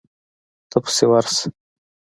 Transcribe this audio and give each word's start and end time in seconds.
ته 0.69 0.77
پسې 0.83 1.05
ورشه. 1.09 1.47